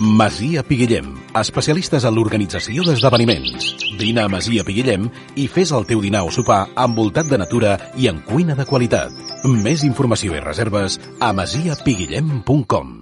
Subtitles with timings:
[0.00, 3.66] Masia Piguillem, especialistes en l'organització d'esdeveniments.
[3.98, 8.06] Vine a Masia Piguillem i fes el teu dinar o sopar envoltat de natura i
[8.06, 9.10] en cuina de qualitat.
[9.42, 13.00] Més informació i reserves a masiapiguillem.com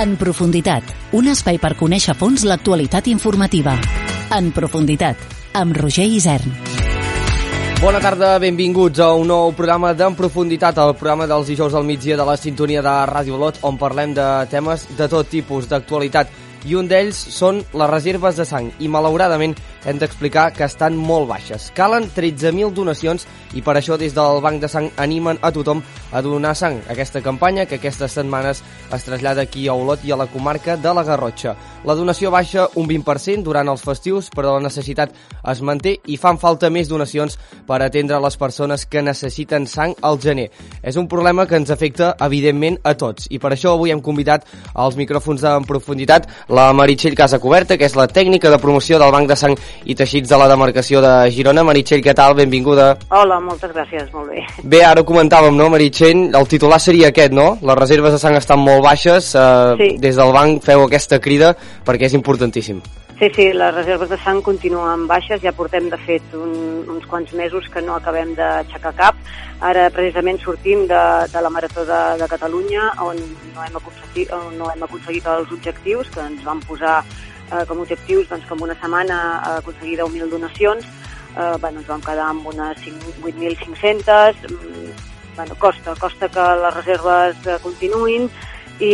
[0.00, 3.76] En profunditat, un espai per conèixer a fons l'actualitat informativa.
[4.32, 5.20] En profunditat,
[5.52, 6.73] amb Roger Isern.
[7.84, 12.16] Bona tarda, benvinguts a un nou programa d'En Profunditat, el programa dels dijous al migdia
[12.16, 16.30] de la sintonia de Ràdio Lot, on parlem de temes de tot tipus d'actualitat.
[16.64, 18.70] I un d'ells són les reserves de sang.
[18.80, 19.52] I malauradament
[19.84, 21.70] hem d'explicar que estan molt baixes.
[21.76, 26.22] Calen 13.000 donacions i per això des del Banc de Sang animen a tothom a
[26.22, 26.80] donar sang.
[26.90, 30.94] Aquesta campanya que aquestes setmanes es trasllada aquí a Olot i a la comarca de
[30.94, 31.54] la Garrotxa.
[31.84, 35.12] La donació baixa un 20% durant els festius, però la necessitat
[35.52, 37.36] es manté i fan falta més donacions
[37.68, 40.48] per atendre les persones que necessiten sang al gener.
[40.82, 43.28] És un problema que ens afecta, evidentment, a tots.
[43.30, 47.98] I per això avui hem convidat als micròfons en profunditat la Meritxell Casacoberta, que és
[47.98, 51.64] la tècnica de promoció del Banc de Sang i Teixits de la demarcació de Girona.
[51.64, 52.34] Meritxell, què tal?
[52.38, 52.96] Benvinguda.
[53.10, 54.44] Hola, moltes gràcies, molt bé.
[54.62, 56.30] Bé, ara ho comentàvem, no, Meritxell?
[56.34, 57.58] El titular seria aquest, no?
[57.62, 59.34] Les reserves de sang estan molt baixes.
[59.34, 59.40] Eh,
[59.78, 59.96] Sí.
[59.98, 62.80] Des del banc feu aquesta crida perquè és importantíssim.
[63.18, 67.32] Sí, sí, les reserves de sang continuen baixes, ja portem de fet un, uns quants
[67.32, 69.14] mesos que no acabem d'aixecar cap.
[69.60, 71.02] Ara precisament sortim de,
[71.32, 73.16] de la Marató de, de Catalunya on
[73.54, 77.04] no hem, aconseguit, on no hem aconseguit els objectius que ens van posar
[77.54, 80.84] eh, com objectius doncs, en una setmana eh, aconseguir 10.000 donacions.
[81.34, 84.46] Eh, bueno, ens vam quedar amb unes 5 8.500.
[84.50, 88.28] Mm, Bueno, costa, costa que les reserves eh, continuïn
[88.78, 88.92] i,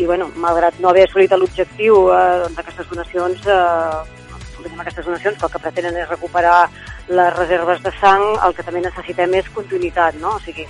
[0.00, 5.46] i bueno, malgrat no haver assolit l'objectiu, eh, doncs aquestes donacions, eh, aquestes donacions que
[5.48, 6.70] el que pretenen és recuperar
[7.12, 10.36] les reserves de sang, el que també necessitem és continuïtat, no?
[10.38, 10.64] O sigui,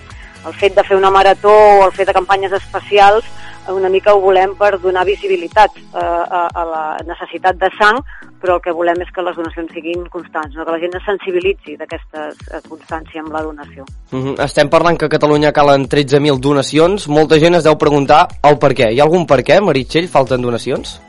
[0.47, 3.25] el fet de fer una marató o el fet de campanyes especials
[3.67, 8.01] eh, una mica ho volem per donar visibilitat eh, a, a la necessitat de sang,
[8.43, 10.67] però el que volem és que les donacions siguin constants, no?
[10.67, 13.87] que la gent es sensibilitzi d'aquesta eh, constància amb la donació.
[14.11, 14.45] Mm -hmm.
[14.45, 17.09] Estem parlant que a Catalunya calen 13.000 donacions.
[17.09, 18.93] Molta gent es deu preguntar el per què.
[18.93, 20.09] Hi ha algun per què, Meritxell?
[20.09, 21.01] Falten donacions?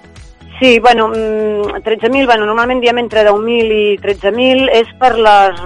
[0.59, 5.62] Sí, bueno, mm, 13.000, bueno, normalment diem entre 10.000 i 13.000, és per les,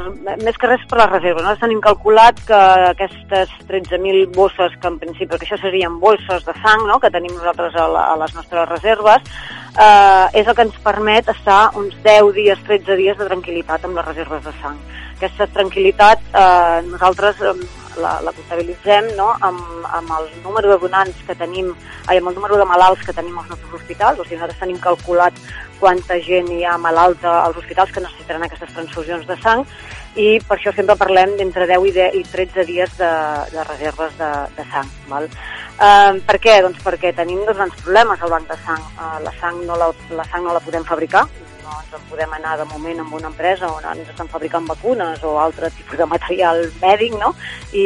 [0.46, 1.44] més que res per les reserves.
[1.44, 2.60] Nosaltres tenim calculat que
[2.94, 7.36] aquestes 13.000 bosses, que en principi, que això serien bosses de sang, no?, que tenim
[7.36, 9.28] nosaltres a, la, a les nostres reserves,
[9.76, 14.00] eh, és el que ens permet estar uns 10 dies, 13 dies de tranquil·litat amb
[14.00, 14.80] les reserves de sang.
[15.18, 17.54] Aquesta tranquil·litat eh, nosaltres eh,
[18.02, 19.30] la, la comptabilitzem no?
[19.42, 19.62] amb,
[20.00, 21.74] amb el número de donants que tenim,
[22.08, 24.82] ai, amb el número de malalts que tenim als nostres hospitals, o sigui, nosaltres tenim
[24.84, 25.40] calculat
[25.80, 29.66] quanta gent hi ha malalta als hospitals que necessitaran aquestes transfusions de sang
[30.18, 33.12] i per això sempre parlem d'entre 10 i, 10 i 13 dies de,
[33.54, 34.90] de reserves de, de sang.
[35.12, 35.30] Val?
[35.78, 36.56] Uh, per què?
[36.66, 38.82] Doncs perquè tenim dos grans problemes al banc de sang.
[38.98, 41.28] Uh, la, sang no la, la sang no la podem fabricar,
[41.68, 45.24] no ens en podem anar de moment amb una empresa on ens estan fabricant vacunes
[45.28, 47.34] o altre tipus de material mèdic, no?
[47.74, 47.86] I,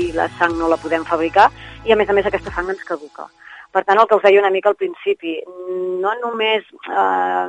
[0.00, 1.48] i la sang no la podem fabricar
[1.88, 3.28] i a més a més aquesta sang ens caduca.
[3.72, 5.38] Per tant, el que us deia una mica al principi,
[6.02, 7.48] no només eh,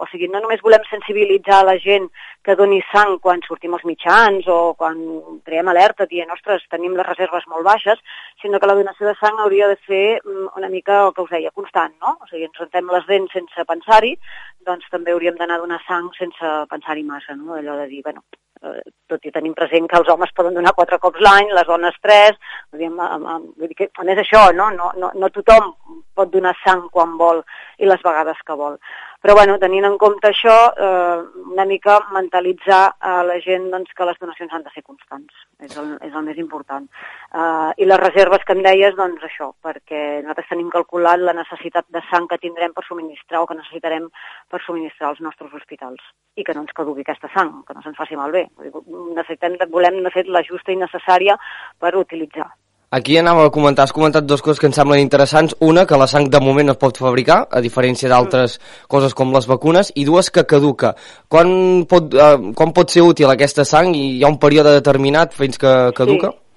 [0.00, 2.08] o sigui, no només volem sensibilitzar la gent
[2.46, 4.98] que doni sang quan sortim als mitjans o quan
[5.44, 8.00] traiem alerta dient, ostres, tenim les reserves molt baixes,
[8.40, 11.32] sinó que la donació de sang hauria de ser mm, una mica el que us
[11.36, 12.16] deia, constant, no?
[12.16, 14.14] O sigui, ens rentem les dents sense pensar-hi,
[14.66, 17.58] doncs també hauríem d'anar a donar sang sense pensar-hi massa, no?
[17.60, 18.24] Allò de dir, bueno,
[18.64, 18.80] eh,
[19.10, 22.40] tot i tenim present que els homes poden donar quatre cops l'any, les dones tres,
[22.72, 22.88] vull
[23.68, 24.70] dir que, a més això, no?
[24.76, 25.74] No, no, no tothom
[26.16, 27.44] pot donar sang quan vol
[27.78, 28.80] i les vegades que vol.
[29.20, 34.06] Però bueno, tenint en compte això, eh, una mica mentalitzar a la gent doncs, que
[34.08, 36.86] les donacions han de ser constants, és el, és el més important.
[37.28, 41.84] Eh, I les reserves que em deies, doncs això, perquè nosaltres tenim calculat la necessitat
[41.92, 44.08] de sang que tindrem per subministrar o que necessitarem
[44.48, 46.00] per subministrar als nostres hospitals
[46.40, 48.46] i que no ens caduqui aquesta sang, que no se'ns faci malbé.
[49.20, 51.36] Necessitem, volem, de fet, la justa i necessària
[51.78, 52.48] per utilitzar.
[52.90, 55.54] Aquí anava a comentar, has comentat dues coses que em semblen interessants.
[55.62, 58.56] Una, que la sang de moment no es pot fabricar, a diferència d'altres
[58.90, 60.96] coses com les vacunes, i dues, que caduca.
[61.30, 61.52] Quan
[61.86, 65.62] pot, eh, quan pot ser útil aquesta sang i hi ha un període determinat fins
[65.62, 66.32] que caduca?
[66.34, 66.49] Sí.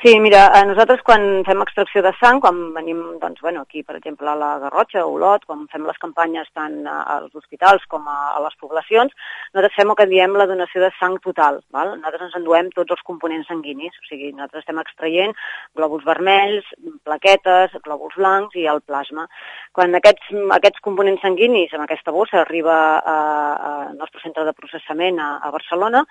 [0.00, 3.96] Sí, mira, eh, nosaltres quan fem extracció de sang, quan venim, doncs, bueno, aquí, per
[3.98, 8.14] exemple, a la Garrotxa o Olot, quan fem les campanyes tant als hospitals com a,
[8.36, 9.10] a les poblacions,
[9.50, 11.58] nosaltres fem el que diem la donació de sang total.
[11.74, 11.96] Val?
[11.96, 15.34] Nosaltres ens enduem tots els components sanguinis, o sigui, nosaltres estem extraient
[15.74, 16.70] glòbuls vermells,
[17.02, 19.26] plaquetes, glòbuls blancs i el plasma.
[19.74, 20.30] Quan aquests,
[20.60, 25.38] aquests components sanguinis, amb aquesta bossa, arriba a- a- al nostre centre de processament a,
[25.42, 26.06] a Barcelona,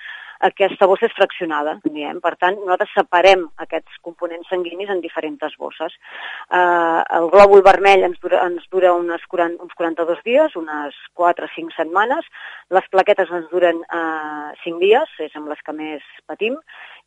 [0.45, 2.19] aquesta bossa és fraccionada, diem.
[2.24, 5.94] Per tant, nosaltres separem aquests components sanguinis en diferents bosses.
[6.51, 11.45] Eh, el glòbul vermell ens dura, ens dura unes 40, uns 42 dies, unes 4
[11.45, 12.28] o 5 setmanes.
[12.69, 16.57] Les plaquetes ens duren eh, 5 dies, és amb les que més patim,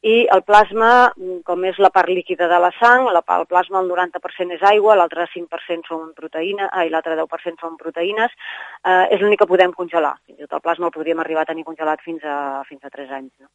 [0.00, 1.12] i el plasma,
[1.44, 4.97] com és la part líquida de la sang, la, el plasma el 90% és aigua,
[4.97, 8.33] l'altre 5% són proteïna, i l'altre 10% són proteïnes,
[8.81, 10.15] eh, és l'únic que podem congelar.
[10.25, 12.94] Fins i tot el plasma el podríem arribar a tenir congelat fins a, fins a
[12.97, 13.19] 3 anys.
[13.28, 13.50] No?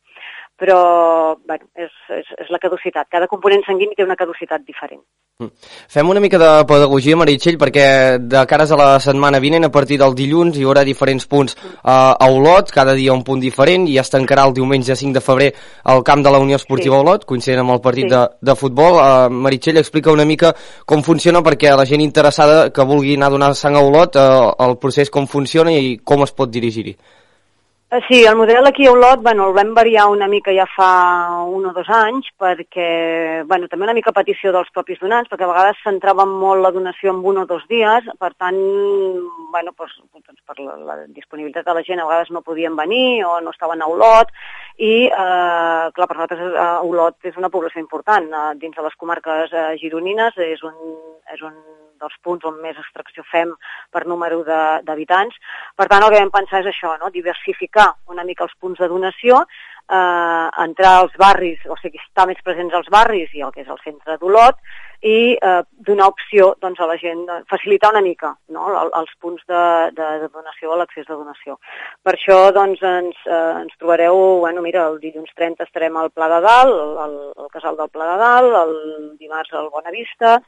[0.55, 3.09] Però, bueno, és, és, és la caducitat.
[3.11, 5.01] Cada component sanguini té una caducitat diferent.
[5.43, 5.49] Mm.
[5.91, 7.87] Fem una mica de pedagogia, Meritxell, perquè
[8.23, 12.13] de cares a la setmana vinent, a partir del dilluns, hi haurà diferents punts uh,
[12.15, 15.49] a Olot, cada dia un punt diferent, i es tancarà el diumenge 5 de febrer
[15.91, 17.03] al camp de la Unió Esportiva sí.
[17.03, 18.13] Olot, coincident amb el partit sí.
[18.15, 18.95] de, de futbol.
[19.01, 20.53] Uh, Meritxell, explica una mica
[20.87, 24.55] com funciona perquè la gent interessada que vulgui anar a donar sang a Olot, uh,
[24.69, 26.95] el procés com funciona i com es pot dirigir-hi.
[27.95, 30.87] Eh, sí, el model aquí a Olot bueno, el vam variar una mica ja fa
[31.47, 35.51] un o dos anys perquè, bueno, també una mica petició dels propis donants, perquè a
[35.51, 38.57] vegades centràvem molt la donació en un o dos dies, per tant,
[39.53, 43.23] bueno, doncs, doncs per la, la disponibilitat de la gent a vegades no podien venir
[43.29, 44.33] o no estaven a Olot
[44.77, 48.27] i, eh, clar, per nosaltres eh, Olot és una població important.
[48.27, 50.75] Eh, dins de les comarques eh, gironines és un,
[51.31, 51.55] és un
[52.01, 53.53] dels punts on més extracció fem
[53.93, 55.37] per número d'habitants.
[55.79, 57.11] Per tant, el que vam pensar és això, no?
[57.13, 59.45] diversificar una mica els punts de donació,
[59.87, 63.71] eh, entrar als barris, o sigui, estar més presents als barris i el que és
[63.71, 64.59] el centre d'Olot,
[65.05, 68.65] i eh, donar opció doncs, a la gent, facilitar una mica no?
[68.85, 69.63] els punts de,
[69.97, 71.59] de, de donació o l'accés de donació.
[72.01, 76.31] Per això doncs, ens, eh, ens trobareu, bueno, mira, el dilluns 30 estarem al Pla
[76.33, 78.73] de Dalt, al, al Casal del Pla de Dalt, el
[79.21, 80.39] dimarts al Bonavista,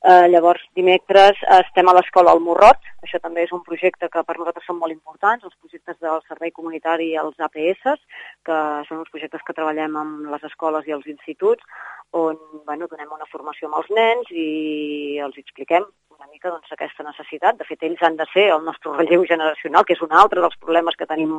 [0.00, 4.36] Eh, llavors, dimecres estem a l'escola al Morrot, això també és un projecte que per
[4.38, 8.00] nosaltres són molt importants, els projectes del servei comunitari i els APS,
[8.48, 13.10] que són uns projectes que treballem amb les escoles i els instituts, on bueno, donem
[13.14, 15.86] una formació amb els nens i els expliquem
[16.20, 17.56] una mica doncs, aquesta necessitat.
[17.56, 20.58] De fet, ells han de ser el nostre relleu generacional, que és un altre dels
[20.60, 21.38] problemes que tenim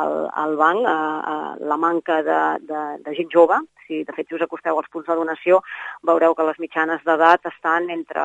[0.00, 0.96] al, al banc, a,
[1.34, 2.40] a la manca de,
[2.70, 3.60] de, de gent jove.
[3.84, 5.60] Si de fet si us acosteu als punts de donació,
[6.08, 8.24] veureu que les mitjanes d'edat estan entre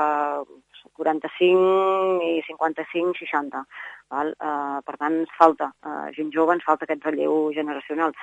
[0.95, 3.65] 45 i 55-60.
[4.09, 4.31] Val?
[4.39, 8.15] Uh, per tant, ens falta uh, gent jove, ens falta aquest relleu generacional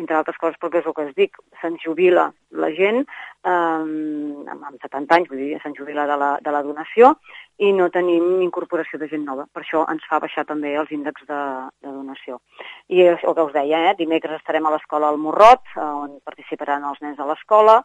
[0.00, 2.30] entre altres coses perquè és el que es dic, se'ns jubila
[2.62, 7.14] la gent eh, amb 70 anys, vull dir, se'ns jubila de la, de la donació
[7.60, 9.46] i no tenim incorporació de gent nova.
[9.52, 11.40] Per això ens fa baixar també els índexs de,
[11.84, 12.40] de donació.
[12.88, 13.96] I és el que us deia, eh?
[13.98, 17.82] dimecres estarem a l'escola al Morrot, on participaran els nens de l'escola,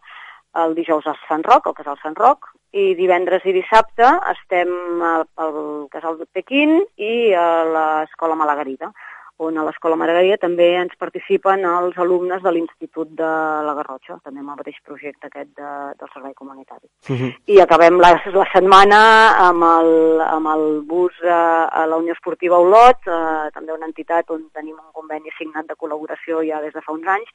[0.55, 4.71] el dijous a Sant Roc, al casal Sant Roc, i divendres i dissabte estem
[5.03, 5.59] al, al
[5.91, 8.91] casal de Pequín i a l'escola Malagarida
[9.37, 13.31] on a l'Escola Margarida també ens participen els alumnes de l'Institut de
[13.67, 16.87] la Garrotxa, també amb el mateix projecte aquest de, del servei comunitari.
[17.09, 17.19] Uh mhm.
[17.19, 17.33] -huh.
[17.47, 19.01] I acabem la, la setmana
[19.49, 24.29] amb el, amb el bus a, a la Unió Esportiva Olot, eh, també una entitat
[24.29, 27.29] on tenim un conveni signat de col·laboració ja des de fa uns anys,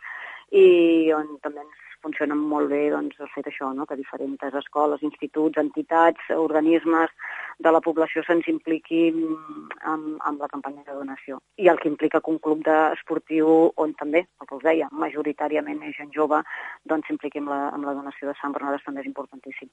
[0.50, 3.86] i on també ens funciona molt bé doncs, el fet això, no?
[3.86, 7.12] que diferents escoles, instituts, entitats, organismes
[7.60, 11.40] de la població se'ns impliqui amb, amb la campanya de donació.
[11.60, 15.82] I el que implica que un club esportiu on també, el que us deia, majoritàriament
[15.88, 16.40] és gent jove,
[16.88, 19.68] doncs s'impliqui amb, la, amb la donació de sang per nosaltres també és importantíssim.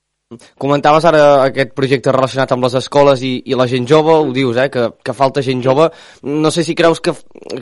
[0.60, 4.60] Comentaves ara aquest projecte relacionat amb les escoles i, i la gent jove, ho dius,
[4.60, 5.88] eh, que, que falta gent jove.
[6.28, 7.14] No sé si creus que,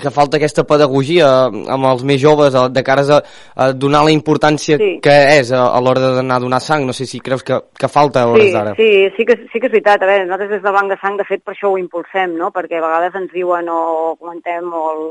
[0.01, 3.21] que falta aquesta pedagogia amb els més joves de cara a,
[3.61, 4.89] a donar la importància sí.
[5.03, 6.85] que és a, a l'hora d'anar a donar sang.
[6.87, 8.73] No sé si creus que, que falta a hores sí, d'ara.
[8.79, 10.03] Sí, sí que, sí que és veritat.
[10.03, 12.51] A veure, nosaltres des del Banc de Sang, de fet, per això ho impulsem, no?
[12.55, 13.79] perquè a vegades ens diuen o
[14.19, 15.05] comentem o el,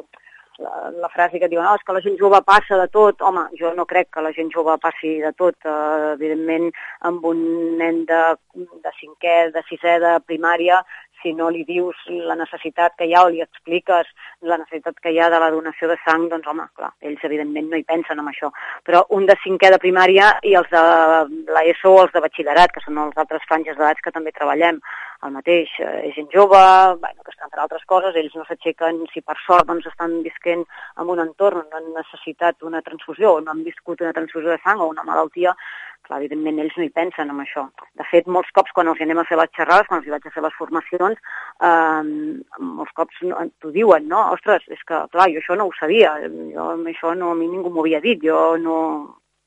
[0.58, 3.22] la, la frase que diuen, oh, és que la gent jove passa de tot.
[3.22, 5.56] Home, jo no crec que la gent jove passi de tot.
[5.64, 6.70] Uh, evidentment,
[7.08, 7.40] amb un
[7.80, 8.22] nen de,
[8.54, 10.82] de cinquè, de sisè, de primària,
[11.24, 11.96] si no li dius
[12.28, 14.10] la necessitat que hi ha o li expliques
[14.42, 17.70] la necessitat que hi ha de la donació de sang, doncs home, clar, ells evidentment
[17.70, 18.50] no hi pensen en això.
[18.84, 20.84] Però un de cinquè de primària i els de
[21.54, 24.80] l'ESO o els de batxillerat, que són els altres franges d'edats que també treballem,
[25.24, 26.60] el mateix, eh, gent jove,
[27.00, 30.64] bueno, que estan per altres coses, ells no s'aixequen, si per sort doncs estan visquent
[31.00, 34.50] en un entorn on no han necessitat una transfusió o no han viscut una transfusió
[34.50, 35.54] de sang o una malaltia,
[36.04, 37.64] clar, evidentment ells no hi pensen en això.
[37.98, 40.34] De fet, molts cops quan els anem a fer les xerrades, quan els vaig a
[40.36, 41.34] fer les formacions,
[41.70, 42.02] eh,
[42.60, 44.26] molts cops no, t'ho diuen, no?
[44.36, 47.72] Ostres, és que, clar, jo això no ho sabia, jo això no, a mi ningú
[47.72, 48.78] m'ho havia dit, jo no,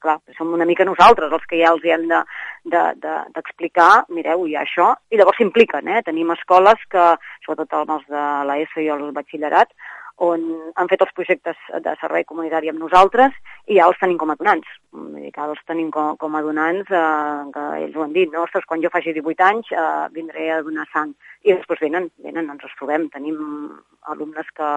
[0.04, 4.16] clar, som una mica nosaltres els que ja els hi hem d'explicar, de, de, de
[4.16, 6.02] mireu, hi ha això, i llavors s'impliquen, eh?
[6.06, 7.06] Tenim escoles que,
[7.46, 9.74] sobretot els de l'ESO i el batxillerat,
[10.18, 10.44] on
[10.76, 13.36] han fet els projectes de servei comunitari amb nosaltres
[13.68, 14.70] i ja els tenim com a donants.
[14.92, 18.46] Que els tenim com, com a donants, eh, que ells ho han dit, no?
[18.48, 21.14] Ostres, quan jo faci 18 anys eh, vindré a donar sang.
[21.46, 23.10] I després venen, venen, ens els trobem.
[23.14, 23.38] Tenim
[24.10, 24.72] alumnes que,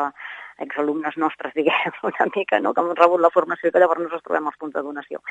[0.60, 2.74] exalumnes nostres, diguem, una mica, no?
[2.74, 5.22] que han rebut la formació i que llavors ens trobem als punts de donació.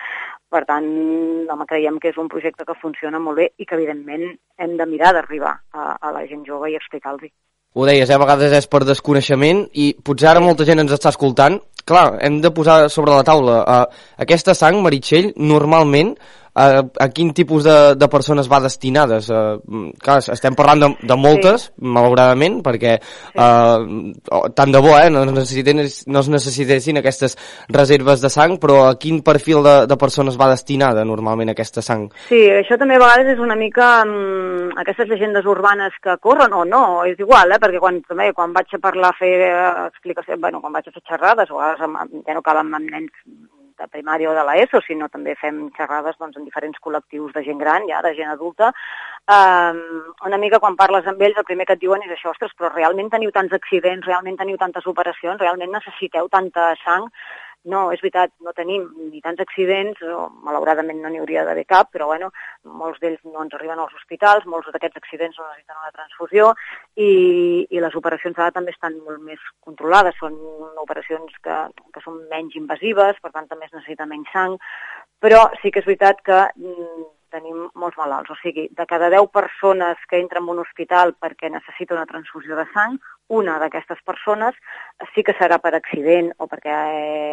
[0.49, 0.89] Per tant,
[1.53, 4.89] home, creiem que és un projecte que funciona molt bé i que, evidentment, hem de
[4.89, 7.31] mirar d'arribar a, a la gent jove i explicar-los.
[7.77, 8.15] Ho deies, eh?
[8.17, 11.59] a vegades és per desconeixement i potser ara molta gent ens està escoltant.
[11.85, 13.83] Clar, hem de posar sobre la taula uh,
[14.25, 16.15] aquesta sang, Meritxell, normalment
[16.53, 19.29] a, a quin tipus de, de persones va destinades?
[19.29, 21.85] Uh, clar, estem parlant de, de moltes, sí.
[21.95, 27.37] malauradament, perquè uh, tant de bo eh, no, es no es necessitessin aquestes
[27.69, 32.07] reserves de sang, però a quin perfil de, de persones va destinada normalment aquesta sang?
[32.29, 36.65] Sí, això també a vegades és una mica um, aquestes llegendes urbanes que corren o
[36.65, 40.41] no, és igual, eh, perquè quan, també, quan vaig a parlar a fer uh, explicacions,
[40.41, 43.13] bueno, quan vaig a fer xerrades, o ara ja no amb, amb nens
[43.79, 47.59] de primària o de l'ESO, sinó també fem xerrades doncs, en diferents col·lectius de gent
[47.63, 48.71] gran, ja de gent adulta.
[49.29, 49.81] Um,
[50.27, 52.71] una mica quan parles amb ells el primer que et diuen és això, ostres, però
[52.73, 57.09] realment teniu tants accidents, realment teniu tantes operacions, realment necessiteu tanta sang
[57.65, 61.89] no, és veritat, no tenim ni tants accidents, o malauradament no n'hi hauria d'haver cap,
[61.91, 62.29] però bueno,
[62.63, 66.53] molts d'ells no ens arriben als hospitals, molts d'aquests accidents no necessiten una transfusió
[66.95, 67.11] i,
[67.69, 70.39] i les operacions ara també estan molt més controlades, són
[70.79, 71.59] operacions que,
[71.93, 74.57] que són menys invasives, per tant també es necessita menys sang,
[75.19, 78.31] però sí que és veritat que mm, tenim molts malalts.
[78.33, 82.57] O sigui, de cada 10 persones que entren en un hospital perquè necessita una transfusió
[82.59, 82.97] de sang,
[83.29, 84.57] una d'aquestes persones
[85.13, 86.73] sí que serà per accident o perquè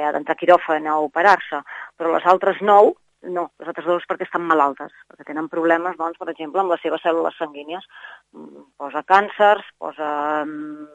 [0.05, 1.63] ha d'entrar quiròfan a operar-se,
[1.97, 2.95] però les altres 9
[3.27, 6.83] no, les altres dues perquè estan malaltes, perquè tenen problemes, doncs, per exemple, amb les
[6.85, 7.87] seves cèl·lules sanguínies.
[8.37, 10.11] Mm, posa càncers, posa
[10.45, 10.87] mm,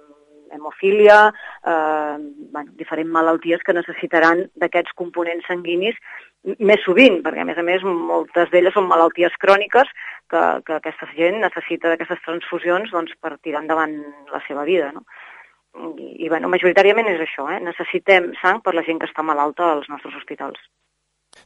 [0.53, 1.19] hemofília,
[1.65, 2.17] eh,
[2.51, 5.97] bueno, diferents malalties que necessitaran d'aquests components sanguinis
[6.59, 9.89] més sovint, perquè a més a més moltes d'elles són malalties cròniques
[10.31, 13.97] que, que aquesta gent necessita d'aquestes transfusions doncs, per tirar endavant
[14.33, 14.91] la seva vida.
[14.95, 15.05] No?
[15.97, 17.59] I, i bueno, majoritàriament és això, eh?
[17.63, 20.59] necessitem sang per la gent que està malalta als nostres hospitals.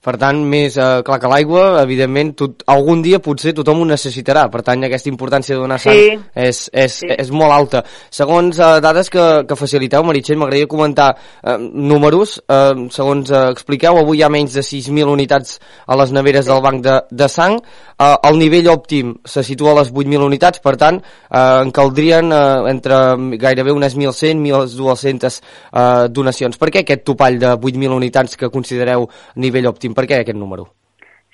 [0.05, 4.43] Per tant, més eh, clar que l'aigua, evidentment, tot, algun dia potser tothom ho necessitarà.
[4.53, 6.12] Per tant, aquesta importància de donar sang sí.
[6.45, 7.09] és, és, sí.
[7.09, 7.81] és molt alta.
[8.13, 12.35] Segons eh, dades que, que faciliteu, Meritxell, m'agradaria comentar eh, números.
[12.45, 15.57] Eh, segons eh, expliqueu, avui hi ha menys de 6.000 unitats
[15.89, 16.53] a les neveres sí.
[16.53, 17.57] del banc de, de sang.
[17.97, 22.29] Eh, el nivell òptim se situa a les 8.000 unitats, per tant, eh, en caldrien
[22.29, 22.43] eh,
[22.75, 23.01] entre
[23.41, 26.62] gairebé unes 1.100, 1.200 eh, donacions.
[26.62, 29.09] Per què aquest topall de 8.000 unitats que considereu
[29.41, 29.94] nivell òptim?
[29.95, 30.67] Per què aquest número?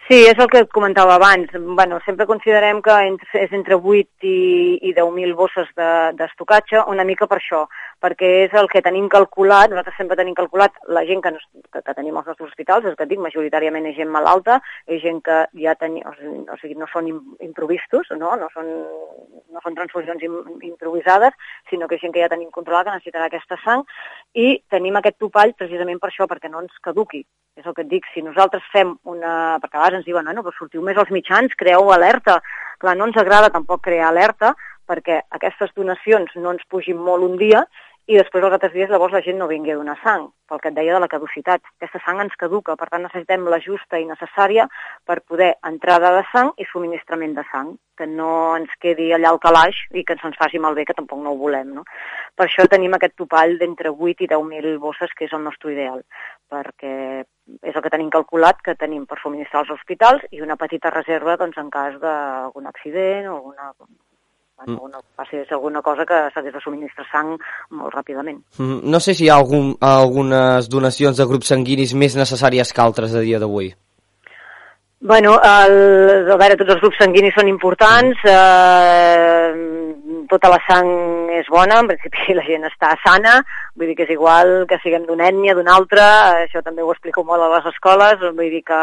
[0.07, 1.53] Sí, és el que et comentava abans.
[1.53, 2.95] Bueno, sempre considerem que
[3.39, 4.39] és entre 8 i,
[4.89, 5.69] i 10.000 bosses
[6.19, 7.61] d'estocatge, de, una mica per això,
[8.01, 11.81] perquè és el que tenim calculat, nosaltres sempre tenim calculat la gent que, nos, que,
[11.85, 14.57] que tenim als nostres hospitals, és que dic, majoritàriament és gent malalta,
[14.89, 18.33] és gent que ja tenim, o sigui, no són improvistos, no?
[18.41, 18.71] No, són,
[19.53, 21.37] no són transfusions improvisades,
[21.69, 23.85] sinó que és gent que ja tenim controlada, que necessitarà aquesta sang,
[24.33, 27.21] i tenim aquest topall precisament per això, perquè no ens caduqui.
[27.59, 29.59] És el que et dic, si nosaltres fem una...
[29.61, 32.39] perquè a vegades ens diuen, no, però sortiu més als mitjans, creeu alerta.
[32.81, 34.55] Clar, no ens agrada tampoc crear alerta,
[34.89, 37.61] perquè aquestes donacions no ens pugin molt un dia
[38.09, 40.71] i després els altres dies llavors la gent no vingui a donar sang, pel que
[40.71, 41.61] et deia de la caducitat.
[41.77, 44.65] Aquesta sang ens caduca, per tant necessitem la justa i necessària
[45.07, 49.39] per poder entrada de sang i subministrament de sang, que no ens quedi allà al
[49.43, 51.71] calaix i que se'ns faci malbé, que tampoc no ho volem.
[51.77, 51.85] No?
[52.35, 56.01] Per això tenim aquest topall d'entre 8 i 10.000 bosses, que és el nostre ideal,
[56.51, 56.95] perquè
[57.61, 61.37] és el que tenim calculat que tenim per subministrar als hospitals i una petita reserva
[61.37, 63.73] doncs, en cas d'algun accident o alguna
[64.65, 64.75] Mm.
[64.75, 67.31] Alguna, passés alguna cosa que s'hagués de subministrar sang
[67.71, 68.41] molt ràpidament.
[68.59, 72.83] Mm, no sé si hi ha algun, algunes donacions de grups sanguinis més necessàries que
[72.83, 73.73] altres a dia d'avui.
[75.01, 79.47] Bueno, el, a veure, tots els grups sanguinis són importants, eh,
[80.29, 80.91] tota la sang
[81.33, 83.39] és bona, en principi la gent està sana,
[83.73, 86.05] vull dir que és igual que siguem d'una ètnia, d'una altra,
[86.45, 88.81] això també ho explico molt a les escoles, vull dir que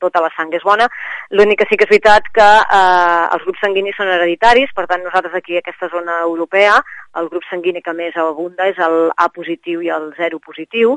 [0.00, 0.88] tota la sang és bona.
[1.30, 5.04] L'únic que sí que és veritat que eh, els grups sanguinis són hereditaris, per tant
[5.04, 6.78] nosaltres aquí a aquesta zona europea
[7.18, 10.96] el grup sanguini que més abunda és el A positiu i el 0 positiu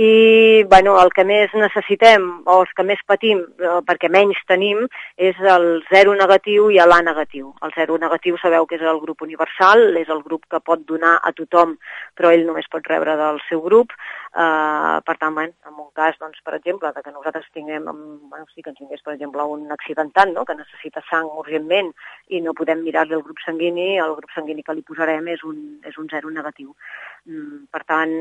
[0.00, 4.86] i bueno, el que més necessitem o els que més patim, eh, perquè menys tenim,
[5.18, 7.50] és el 0 negatiu i l'A negatiu.
[7.66, 11.18] El 0 negatiu sabeu que és el grup universal, és el grup que pot donar
[11.20, 11.76] a tothom,
[12.16, 13.92] però ell només pot rebre del seu grup.
[14.30, 17.88] Eh, per tant, en un cas, doncs, per exemple, de que nosaltres tinguem,
[18.30, 20.44] bueno, sí que ens vingués, per exemple, un accidentat no?
[20.46, 21.90] que necessita sang urgentment
[22.28, 25.58] i no podem mirar-li el grup sanguini, el grup sanguini que li posarem és un,
[25.82, 26.70] és un zero negatiu.
[27.26, 28.14] Mm, per tant,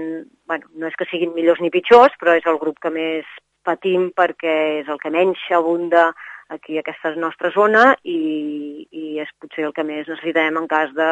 [0.50, 3.30] bueno, no és que siguin millors ni pitjors, però és el grup que més
[3.62, 6.10] patim perquè és el que menys abunda
[6.50, 10.89] aquí a aquesta nostra zona i, i és potser el que més necessitem en cas
[10.98, 11.10] de,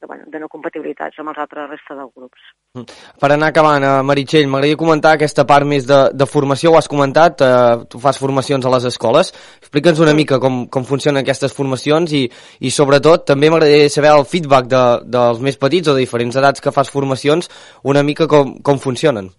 [0.00, 2.44] de, bueno, de no compatibilitats amb els altres resta dels grups.
[2.78, 2.86] Mm.
[3.20, 6.88] Per anar acabant, eh, Meritxell, m'agradaria comentar aquesta part més de, de formació, ho has
[6.88, 11.54] comentat, eh, tu fas formacions a les escoles, explica'ns una mica com, com funcionen aquestes
[11.56, 12.24] formacions i,
[12.60, 14.84] i sobretot també m'agradaria saber el feedback de,
[15.18, 17.50] dels més petits o de diferents edats que fas formacions,
[17.84, 19.30] una mica com, com funcionen.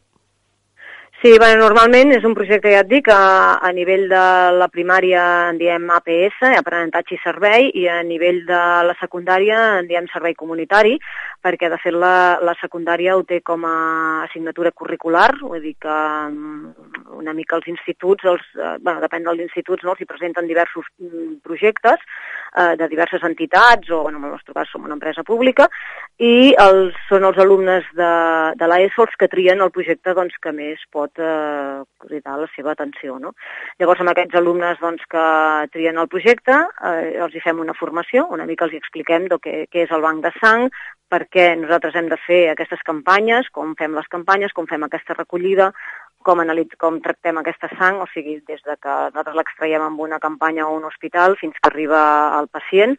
[1.22, 4.22] Sí, bueno, normalment és un projecte, ja et dic, a, a nivell de
[4.58, 9.86] la primària en diem APS, aprenentatge i servei, i a nivell de la secundària en
[9.86, 10.96] diem servei comunitari,
[11.46, 13.76] perquè de fet la, la secundària ho té com a
[14.24, 19.42] assignatura curricular, vull dir que mm, una mica els instituts, els, eh, bueno, depèn dels
[19.44, 22.00] instituts, no, els hi presenten diversos mm, projectes
[22.56, 25.68] eh, de diverses entitats, o bueno, en el nostre cas som una empresa pública,
[26.22, 28.12] i els, són els alumnes de,
[28.60, 32.76] de l'ESO els que trien el projecte doncs, que més pot eh, cridar la seva
[32.76, 33.18] atenció.
[33.20, 33.34] No?
[33.82, 35.26] Llavors, amb aquests alumnes doncs, que
[35.76, 39.40] trien el projecte, eh, els hi fem una formació, una mica els hi expliquem de
[39.42, 40.70] què, què és el banc de sang,
[41.12, 45.18] per què nosaltres hem de fer aquestes campanyes, com fem les campanyes, com fem aquesta
[45.18, 45.72] recollida,
[46.24, 50.22] com, analitz, com tractem aquesta sang, o sigui, des de que nosaltres l'extraiem amb una
[50.24, 52.02] campanya o un hospital fins que arriba
[52.38, 52.98] al pacient.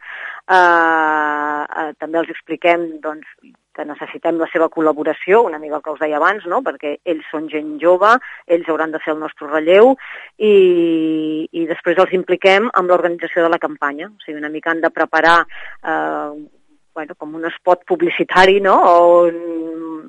[0.51, 3.27] Eh, eh, també els expliquem doncs,
[3.73, 6.61] que necessitem la seva col·laboració, una mica el que us deia abans, no?
[6.65, 8.11] perquè ells són gent jove,
[8.47, 9.95] ells hauran de ser el nostre relleu
[10.37, 14.11] i, i després els impliquem amb l'organització de la campanya.
[14.13, 16.43] O sigui, una mica han de preparar eh,
[16.95, 19.37] bueno, com un spot publicitari, no?, on,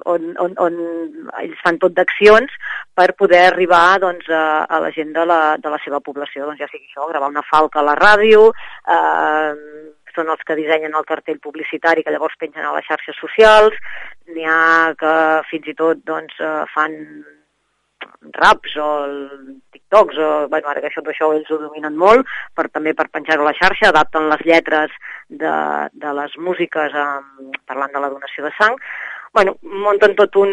[0.06, 0.78] on, on, on
[1.40, 2.52] ells fan tot d'accions
[2.96, 6.62] per poder arribar doncs, a, a la gent de la, de la seva població, doncs
[6.62, 8.50] ja sigui això, gravar una falca a la ràdio,
[8.96, 9.52] eh,
[10.14, 13.78] són els que dissenyen el cartell publicitari que llavors pengen a les xarxes socials,
[14.30, 15.14] n'hi ha que
[15.50, 17.00] fins i tot doncs, eh, fan
[18.36, 18.90] raps o
[19.94, 23.46] TikToks, o, bueno, ara que això, això ells ho dominen molt, per, també per penjar-ho
[23.46, 24.92] a la xarxa, adapten les lletres
[25.30, 25.54] de,
[25.94, 28.76] de les músiques um, parlant de la donació de sang,
[29.34, 30.50] bueno, munten tot un,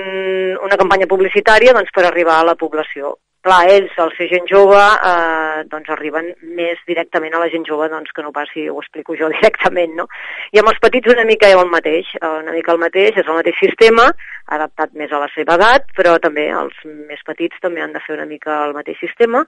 [0.61, 4.81] una campanya publicitària doncs, per arribar a la població clar, ells, al ser gent jove,
[5.11, 8.79] eh, doncs arriben més directament a la gent jove doncs, que no pas si ho
[8.83, 10.07] explico jo directament, no?
[10.53, 13.39] I amb els petits una mica el mateix, eh, una mica el mateix, és el
[13.41, 14.09] mateix sistema,
[14.57, 18.17] adaptat més a la seva edat, però també els més petits també han de fer
[18.19, 19.45] una mica el mateix sistema,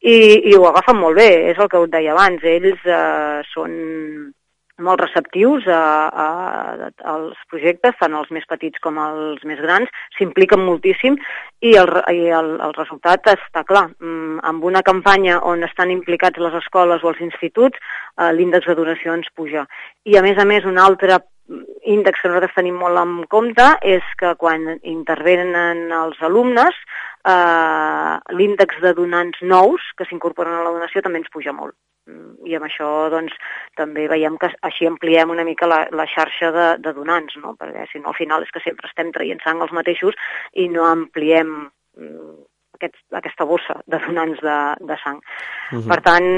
[0.00, 0.16] i,
[0.52, 3.74] i ho agafen molt bé, és el que us deia abans, ells eh, són
[4.84, 10.64] molt receptius a, a, als projectes, tant els més petits com els més grans, s'impliquen
[10.66, 11.18] moltíssim
[11.62, 13.88] i el, i el, el resultat està clar.
[14.02, 17.78] Mm, amb una campanya on estan implicats les escoles o els instituts,
[18.18, 19.66] eh, l'índex de donacions puja.
[20.04, 21.22] I a més a més un altre
[21.82, 23.64] índex que nosaltres tenim molt en compte
[23.94, 26.76] és que quan intervenen els alumnes
[27.26, 31.74] eh, l'índex de donants nous que s'incorporen a la donació també ens puja molt.
[32.10, 33.34] Mm, i amb això doncs,
[33.78, 37.54] també veiem que així ampliem una mica la, la xarxa de, de donants, no?
[37.60, 40.18] perquè si no al final és que sempre estem traient sang els mateixos
[40.58, 41.52] i no ampliem
[41.94, 42.32] mm,
[42.82, 44.58] aquest, aquesta bossa de donants de,
[44.90, 45.22] de sang.
[45.22, 45.80] Uh mhm.
[45.80, 45.88] -huh.
[45.88, 46.28] Per tant,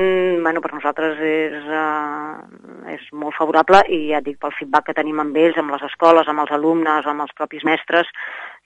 [0.42, 5.20] bueno, per nosaltres és, uh, és molt favorable i ja dic, pel feedback que tenim
[5.20, 8.07] amb ells, amb les escoles, amb els alumnes, amb els propis mestres,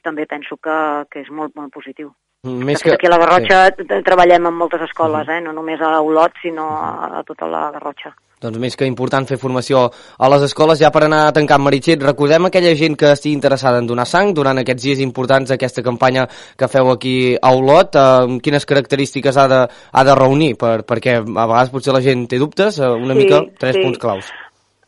[0.03, 2.13] també penso que, que és molt, molt positiu.
[2.47, 2.93] Més que...
[2.95, 3.85] Aquí a la Garrotxa sí.
[4.07, 5.39] treballem en moltes escoles, -huh.
[5.39, 5.41] eh?
[5.43, 8.15] no només a Olot, sinó a, a tota la Garrotxa.
[8.41, 12.47] Doncs més que important fer formació a les escoles, ja per anar tancant, Meritxet, recordem
[12.47, 16.69] aquella gent que estigui interessada en donar sang durant aquests dies importants d'aquesta campanya que
[16.69, 21.47] feu aquí a Olot, eh, quines característiques ha de, ha de reunir, per, perquè a
[21.47, 23.83] vegades potser la gent té dubtes, eh, una sí, mica, tres sí.
[23.83, 24.31] punts claus.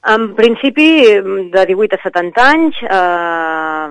[0.03, 1.05] En principi,
[1.53, 3.89] de 18 a 70 anys, eh,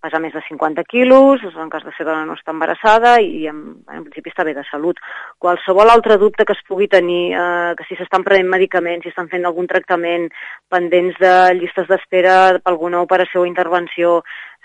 [0.00, 3.58] pesar més de 50 quilos, en cas de ser dona no està embarassada i en,
[3.92, 4.96] en principi està bé de salut.
[5.38, 9.28] Qualsevol altre dubte que es pugui tenir, eh, que si s'estan prenent medicaments, si estan
[9.28, 10.30] fent algun tractament,
[10.72, 14.22] pendents de llistes d'espera per alguna operació o intervenció,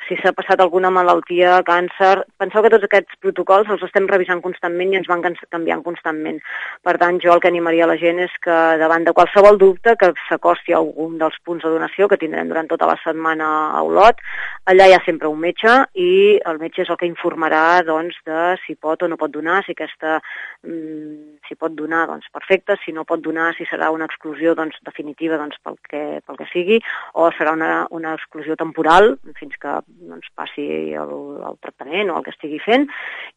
[0.08, 2.14] si s'ha passat alguna malaltia, càncer...
[2.42, 6.40] Penseu que tots aquests protocols els estem revisant constantment i ens van canviant constantment.
[6.86, 10.12] Per tant, jo el que animaria la gent és que davant de qualsevol dubte que
[10.28, 14.22] s'acosti a algun dels punts de donació que tindrem durant tota la setmana a Olot,
[14.70, 16.12] allà hi ha sempre un metge i
[16.46, 19.74] el metge és el que informarà doncs, de si pot o no pot donar, si
[19.74, 20.20] aquesta
[20.66, 24.78] mm, si pot donar, doncs perfecte, si no pot donar, si serà una exclusió doncs,
[24.86, 26.80] definitiva doncs, pel, que, pel que sigui,
[27.14, 31.14] o serà una, una exclusió temporal fins que doncs, passi el,
[31.50, 32.88] el tractament o el que estigui fent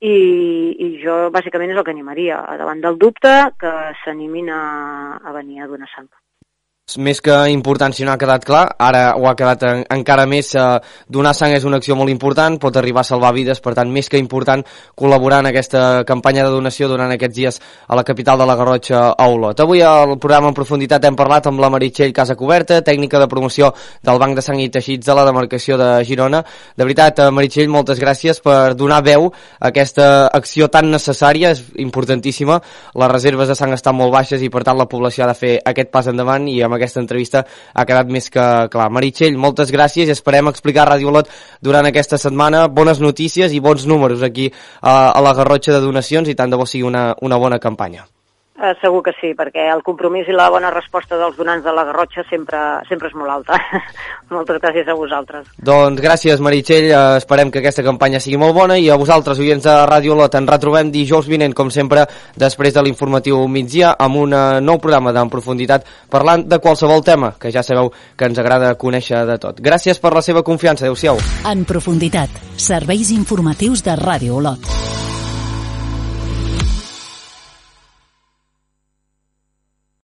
[0.01, 0.15] i,
[0.75, 4.63] i jo bàsicament és el que animaria davant del dubte que s'animin a,
[5.23, 6.11] a venir a donar sang
[6.97, 10.55] més que important si no ha quedat clar, ara ho ha quedat en, encara més,
[10.57, 13.91] eh, donar sang és una acció molt important, pot arribar a salvar vides, per tant,
[13.93, 14.65] més que important
[14.97, 19.03] col·laborar en aquesta campanya de donació durant aquests dies a la capital de la Garrotxa,
[19.13, 19.61] a Olot.
[19.61, 23.73] Avui al programa en profunditat hem parlat amb la Meritxell Casacoberta, tècnica de promoció
[24.03, 26.43] del Banc de Sang i Teixits de la demarcació de Girona.
[26.75, 31.63] De veritat, eh, Meritxell, moltes gràcies per donar veu a aquesta acció tan necessària, és
[31.77, 32.63] importantíssima.
[32.95, 35.55] Les reserves de sang estan molt baixes i, per tant, la població ha de fer
[35.65, 38.91] aquest pas endavant i amb aquesta entrevista ha quedat més que clar.
[38.95, 43.61] Meritxell, moltes gràcies i esperem explicar a Ràdio Olot durant aquesta setmana bones notícies i
[43.61, 47.11] bons números aquí a, a la Garrotxa de donacions i tant de bo sigui una,
[47.23, 48.09] una bona campanya.
[48.59, 51.85] Eh, segur que sí, perquè el compromís i la bona resposta dels donants de la
[51.87, 53.55] Garrotxa sempre, sempre és molt alta.
[54.35, 55.47] Moltes gràcies a vosaltres.
[55.63, 56.89] Doncs gràcies, Meritxell.
[56.91, 60.35] Eh, esperem que aquesta campanya sigui molt bona i a vosaltres, oients de Ràdio Lot,
[60.35, 62.03] ens retrobem dijous vinent, com sempre,
[62.35, 64.35] després de l'informatiu migdia, amb un
[64.67, 69.23] nou programa d'en profunditat parlant de qualsevol tema, que ja sabeu que ens agrada conèixer
[69.29, 69.63] de tot.
[69.63, 70.89] Gràcies per la seva confiança.
[70.89, 71.23] Adéu-siau.
[71.47, 74.73] En profunditat, serveis informatius de Ràdio Olot.